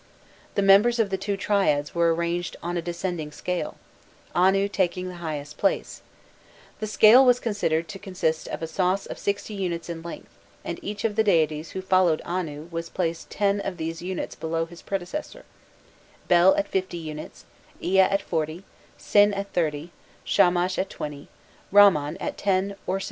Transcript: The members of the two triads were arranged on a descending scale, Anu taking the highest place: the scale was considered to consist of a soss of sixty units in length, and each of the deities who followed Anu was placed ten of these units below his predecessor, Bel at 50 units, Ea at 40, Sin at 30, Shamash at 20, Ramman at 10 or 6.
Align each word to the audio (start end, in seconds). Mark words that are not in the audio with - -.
The 0.55 0.63
members 0.63 0.97
of 0.97 1.11
the 1.11 1.17
two 1.17 1.37
triads 1.37 1.93
were 1.93 2.11
arranged 2.11 2.57
on 2.63 2.75
a 2.75 2.81
descending 2.81 3.31
scale, 3.31 3.75
Anu 4.33 4.67
taking 4.67 5.09
the 5.09 5.17
highest 5.21 5.59
place: 5.59 6.01
the 6.79 6.87
scale 6.87 7.23
was 7.23 7.39
considered 7.39 7.87
to 7.89 7.99
consist 7.99 8.47
of 8.47 8.63
a 8.63 8.67
soss 8.67 9.05
of 9.05 9.19
sixty 9.19 9.53
units 9.53 9.89
in 9.89 10.01
length, 10.01 10.31
and 10.65 10.79
each 10.81 11.03
of 11.05 11.15
the 11.15 11.23
deities 11.23 11.73
who 11.77 11.83
followed 11.83 12.19
Anu 12.25 12.63
was 12.71 12.89
placed 12.89 13.29
ten 13.29 13.59
of 13.59 13.77
these 13.77 14.01
units 14.01 14.33
below 14.33 14.65
his 14.65 14.81
predecessor, 14.81 15.45
Bel 16.27 16.55
at 16.55 16.67
50 16.67 16.97
units, 16.97 17.45
Ea 17.79 17.99
at 17.99 18.23
40, 18.23 18.63
Sin 18.97 19.35
at 19.35 19.53
30, 19.53 19.91
Shamash 20.23 20.79
at 20.79 20.89
20, 20.89 21.27
Ramman 21.71 22.17
at 22.19 22.39
10 22.39 22.75
or 22.87 22.97
6. 22.97 22.99